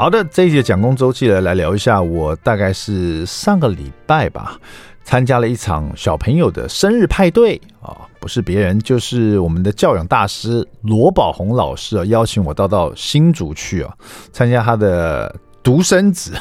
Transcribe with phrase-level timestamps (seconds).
[0.00, 2.00] 好的，这一集的蒋公周记呢，来聊一下。
[2.00, 4.58] 我大概是上个礼拜吧，
[5.04, 13.94] 参加了一场小朋友的生日派对啊，不是别人，就是我们的教养大师罗宝红老师啊，邀请我到到新竹去啊，
[14.32, 16.32] 参加他的独生子。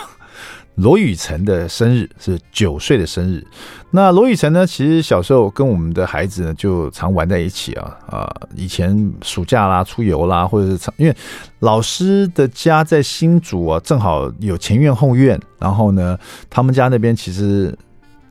[0.80, 3.46] 罗雨辰的生日是九岁的生日。
[3.92, 8.34] 那罗雨辰呢，其实小时候跟我们的孩子呢就常玩在一起啊啊！
[8.56, 11.16] 以前暑假啦、出游啦，或者是因为
[11.60, 16.18] 老师的家在新竹啊，正好有前院后院，然后呢，
[16.50, 17.78] 他们家那边其实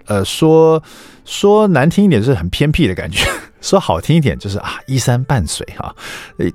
[0.07, 0.83] 呃说
[1.25, 3.29] 说难听一点，是很偏僻的感觉。
[3.61, 5.95] 说好听一点就是啊，依山傍水哈，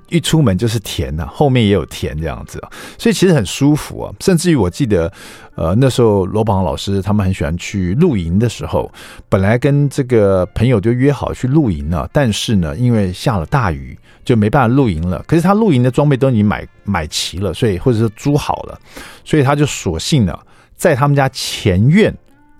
[0.08, 4.12] 一出门就是田呐，后面也有田这样子啊，所以其实很舒服啊。
[4.20, 5.12] 甚至于我记得，
[5.54, 8.90] 呃，那时候罗宝老师他们很喜欢去露营的时候，
[9.28, 15.22] 本来跟这个朋友就约好去露营了，但是呢，因为下了大雨，就没办法露营了。
[15.26, 18.80] 可是他露营的装备都已经买买齐了，所以或者是租好了，
[19.24, 20.38] 所以他就索性呢，
[20.74, 22.14] 在他们家前院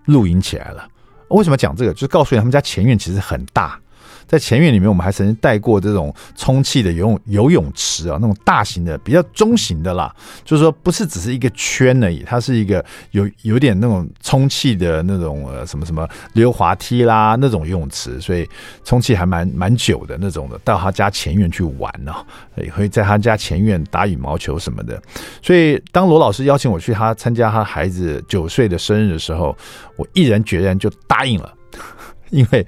[0.06, 0.86] 露营起来了。
[1.28, 1.92] 为什么讲这个？
[1.92, 3.80] 就是告诉你，他们家前院其实很大。
[4.26, 18.48] 在前院里面，我们还曾经带过这种充气的游泳游泳池啊，那种大型的、比较中型的啦，就是说不是只是一个圈而已，它是一个有有点那种充气的那种呃什么什么溜滑梯啦那种游泳池，所以
[18.84, 20.58] 充气还蛮蛮久的那种的。
[20.64, 22.14] 到他家前院去玩呢，
[22.56, 25.00] 也会在他家前院打羽毛球什么的。
[25.42, 29.56] 所以当罗老师邀请我去他参加他孩子九岁的生日的时候，
[29.96, 31.54] 我毅然决然就答应了，
[32.30, 32.66] 因为。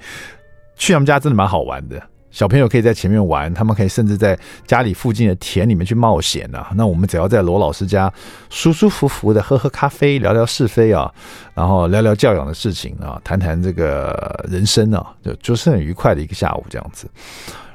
[0.77, 6.71] 去他们家真的蛮好玩的，小朋友可以在前面玩，他们可以甚至在家里附近的田里面去冒险啊。
[6.75, 8.11] 那我们只要在罗老师家
[8.49, 11.11] 舒舒服服的喝喝咖啡，聊聊是非啊，
[11.55, 17.09] 然后聊聊教养的事情啊，谈谈这个人生啊，就就是很愉快的一个下午这样子。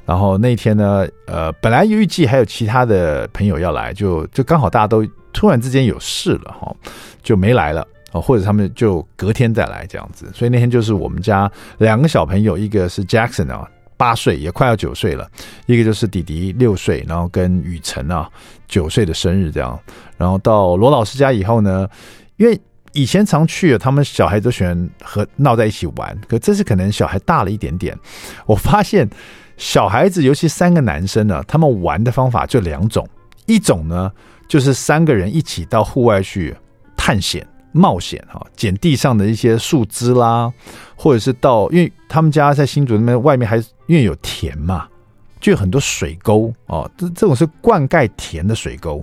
[0.04, 6.74] 然后那天呢，呃，本来预计还有其他的朋友要来，就就刚好大家都突然之间有事了哈，
[7.22, 7.86] 就没来了。
[8.12, 15.28] 哦，或者他们就隔天再来这样子，所以那天就是我们家两个小朋友，一个是 Jackson 啊，八岁也快要九岁了，
[15.66, 18.28] 一个就是弟弟六岁，然后跟雨辰啊
[18.68, 19.78] 九岁的生日这样，
[20.16, 21.88] 然后到罗老师家以后呢，
[22.36, 22.60] 因为
[22.92, 27.98] 以前常去，他们小孩都喜欢和闹在一起玩，可这次可能小孩大了一点点，
[28.44, 29.08] 我发现
[29.56, 33.08] 小孩子尤其三个男生呢，他们玩的方法就两种，
[33.46, 34.12] 一种呢
[34.46, 36.54] 就是三个人一起到户外去
[36.94, 37.46] 探险。
[37.72, 40.52] 冒险啊，捡地上的一些树枝啦，
[40.94, 43.56] 或者是到，因为他们家在新竹那边，外面还
[43.86, 44.86] 因为有田嘛，
[45.40, 49.02] 就有很多水沟哦，这这种是灌溉田的水沟。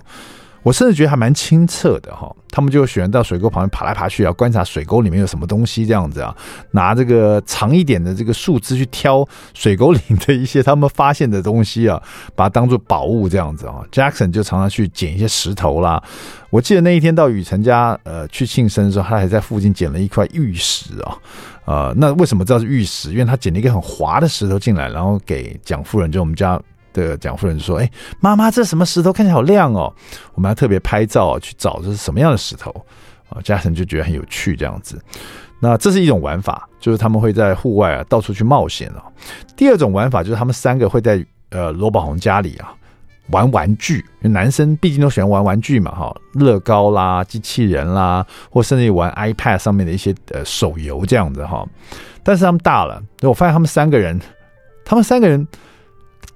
[0.62, 6.36] 我甚至觉得还蛮清澈的哈，他们就喜欢到水沟旁边爬来爬去啊，观察水沟里面有什么东西这样子啊，
[6.72, 12.00] 拿这个长一点的这个树枝去挑水沟里的一些他们发现的东西啊，
[12.36, 13.76] 把它当做宝物这样子啊。
[13.90, 16.02] Jackson 就常常去捡一些石头啦。
[16.50, 21.16] 我记得那一天到雨辰家呃去庆生的时候，他还在附近捡了一块玉石啊，
[21.64, 23.12] 呃，那为什么知道是玉石？
[23.12, 26.60] 因为他捡了一个很滑的石头进来，然后给蒋夫人，就我们家。
[26.92, 27.90] 的蒋夫人说：“哎，
[28.20, 29.92] 妈妈，这什么石头看起来好亮哦！
[30.34, 32.70] 我们要特别拍照去找这是什么样的石头
[33.28, 35.00] 啊？”嘉诚就觉得很有趣，这样子。
[35.60, 39.04] 那这是一种玩法，就是他们会在户外啊到处去冒险啊。
[39.56, 42.72] 第二种玩法就是他们三个会在呃罗宝红家里啊
[43.28, 51.66] 玩玩具，男生毕竟都喜欢玩玩具嘛，哈，乐高啦、机器人啦，或甚至玩 iPad 上面的一些呃手游这样子哈。
[52.22, 54.18] 但是他们大了，我发现他们三个人，
[54.84, 55.46] 他们三个人。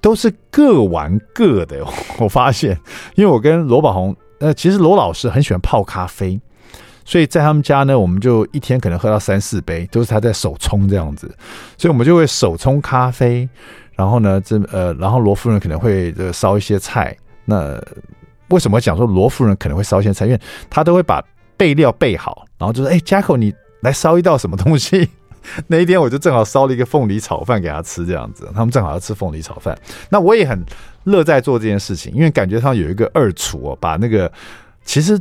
[0.01, 1.85] 都是各玩各的，
[2.19, 2.79] 我发现，
[3.15, 6.39] 因为我跟罗宝红，呃，其实罗老师很喜欢泡咖啡，
[7.03, 11.27] 所以在他们家呢，我们就一天可能喝到三四杯，都是他在手冲这样子，
[11.77, 13.47] 所以我们就会手冲咖啡，
[13.95, 17.15] 然后呢，这呃，然后罗夫人可能会呃烧一些菜。
[17.45, 17.79] 那
[18.49, 20.25] 为什么讲说罗夫人可能会烧一些菜？
[20.25, 20.39] 因为
[20.69, 21.23] 他都会把
[21.57, 25.09] 备料备好，然后就说：“哎，Jacko，你来烧一道什么东西？”
[25.67, 29.77] 那一天我就正好烧了一个凤梨炒饭给他吃，这样子，他们正好要吃凤梨炒饭。
[30.09, 30.63] 那我也很
[31.05, 34.31] 乐在做这件事情，因为感觉上有一个二厨哦，把那个
[34.83, 35.19] 其实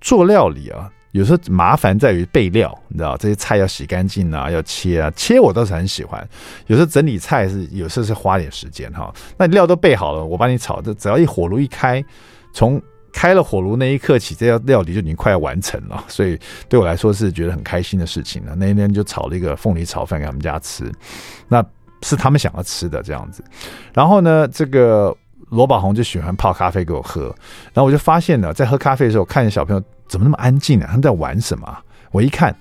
[0.00, 6.26] 做料理啊，有时候麻烦在于备料，你知道这些菜要洗干净啊，要切啊，切我倒是很喜欢。
[6.66, 9.12] 有时候整理菜是有时候是花点时间哈。
[9.36, 12.04] 那料都备好了，我帮你炒，这只要一火炉一开，
[12.52, 12.80] 从
[13.12, 18.54] 开了火炉那一刻起，这道料理就已经快要完成了， 所以对我来说是觉得很开心的事情了。
[18.56, 20.90] 那一天就炒了一个凤梨炒饭给他们家吃，
[21.48, 21.64] 那
[22.02, 23.44] 是他们想要吃的这样子。
[23.92, 25.16] 然后呢，这个
[25.48, 27.24] 罗宝红就喜欢泡咖啡给我喝，
[27.72, 30.86] 然后我就发现呢，在喝咖啡的时候，看见小朋友怎么那么安静呢？
[30.86, 31.78] 他们在玩什么？
[32.12, 32.54] 我一看，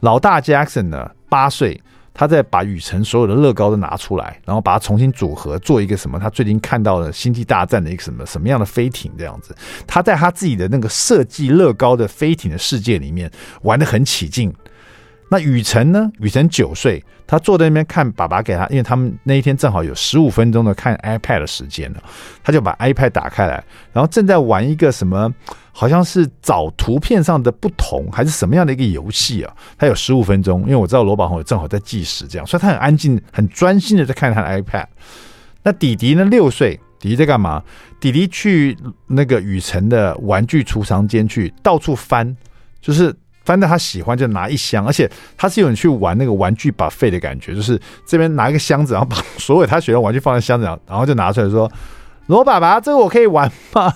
[0.00, 1.80] 老大 Jackson 呢，八岁。
[2.18, 6.18] 他在把雨辰所有的乐高都拿出来，然后把它重新组合，做一个什么？
[6.18, 9.54] 他最近看到了《星际大战》的一个什么什么样的飞艇这样子？
[9.86, 13.30] 他在他自己的那个设计乐高的飞艇的世界里面
[13.60, 14.50] 玩得很起劲。
[15.28, 16.08] 那雨辰呢？
[16.20, 22.02] 雨辰九岁，他坐在那边看爸爸给他，因为他们那一天正好有十五分钟的看 iPad 的时间了，
[22.44, 25.34] 他就把 iPad 打开来，然后正在玩一个什么，
[25.78, 29.54] 好像是找图片上的不同，还是什么样的一个游戏啊？
[29.76, 34.86] 他有十五分钟，因为我知道罗宝鸿正好在计时，这样，所以他很安静、很专心的在看他的 iPad。
[35.62, 36.24] 那弟弟呢？
[36.24, 37.62] 六岁，弟弟在干嘛？
[38.00, 38.74] 弟弟去
[39.06, 42.34] 那个雨辰的玩具储藏间去到处翻，
[42.80, 43.14] 就是。
[43.46, 51.70] 翻到他喜欢就拿一箱，而且他是有人去玩那个玩具 buffet 的感觉，就是这边拿一个箱子，然后把所有他喜欢的玩具放在箱子上，然后就拿出来说
[52.26, 53.94] ：“罗爸爸，这个我可以玩吗？”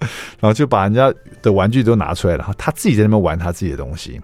[0.40, 1.12] 然后就把人家
[1.42, 4.20] 的玩具都拿出来了，然后他自己在那边玩他自己的东西。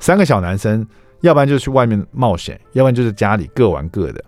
[0.00, 0.86] 三个小男生，
[1.20, 4.22] 要不然就去外面冒险，要不然就是家里各玩各的。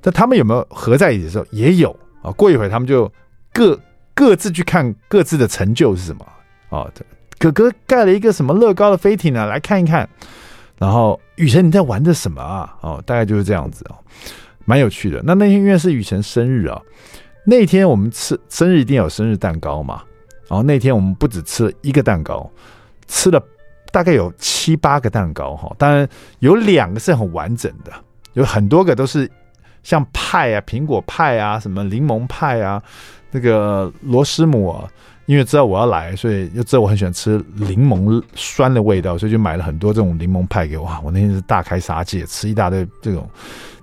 [0.00, 1.46] 但他们有没有合在一起的时候？
[1.50, 2.30] 也有啊。
[2.32, 3.10] 过一会儿，他们就
[3.52, 3.78] 各
[4.14, 6.26] 各自去看各自的成就是什么
[6.70, 6.90] 啊。
[7.38, 9.46] 哥哥盖了一个什么乐高的飞艇呢？
[9.46, 10.08] 来看一看。
[10.78, 12.74] 然后雨辰，你在玩的什么啊？
[12.80, 13.94] 哦，大概就是这样子哦，
[14.64, 15.22] 蛮有趣的。
[15.24, 16.80] 那那天因为是雨辰生日啊，
[17.44, 20.02] 那天我们吃生日一定有生日蛋糕嘛。
[20.52, 22.46] 然后那天我们不止吃了一个蛋糕，
[23.08, 23.42] 吃了
[23.90, 25.74] 大概有七八个蛋糕哈。
[25.78, 26.06] 当然
[26.40, 27.90] 有两个是很完整的，
[28.34, 29.26] 有很多个都是
[29.82, 32.82] 像派啊、苹果派啊、什么柠檬派啊、
[33.30, 34.86] 那个螺丝母啊。
[35.24, 40.86] 因为知道我要来，所以又知道我很喜欢吃柠檬酸的味道，所以就买了很多这种柠檬派给我。
[41.02, 43.26] 我那天是大开杀戒，吃一大堆这种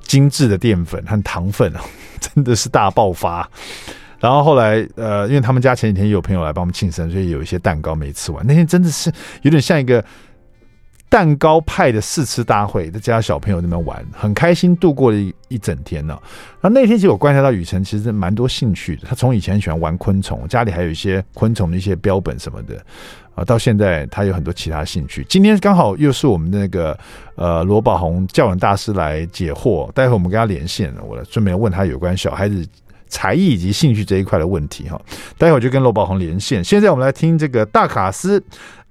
[0.01, 1.81] 精致的淀粉和糖分啊，
[2.19, 3.49] 真的是大爆发。
[4.19, 8.45] 然后后来，呃，因为他们家前几天有朋友来帮我们庆生，所以有一些蛋糕没吃完。
[8.45, 9.11] 那天真的是
[9.41, 10.03] 有点像一个。
[11.11, 16.13] 蛋糕派的试吃大会，在家小朋友那边玩，很开心度过了一一整天呢。
[16.61, 22.75] 然后那天其实我观察到雨辰其实蛮多兴趣的，他从以前喜欢玩昆虫，家里还有一些昆虫的一些标本什么的
[23.33, 25.25] 啊，到现在他有很多其他兴趣。
[25.27, 26.95] 今天刚好又是我们那个
[27.33, 32.63] 呃罗宝红教养大师来解惑，待会我们跟他连线，我顺便问他有关小孩子
[33.09, 34.99] 才艺以及兴趣这一块的问题哈。
[35.37, 36.63] 待会我就跟罗宝红连线。
[36.63, 38.41] 现在我们来听这个大卡斯。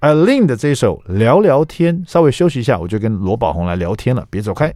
[0.01, 4.73] ，Alin 的这一首聊聊天，稍微休息一下，我就跟罗宝红来聊天了，别走开。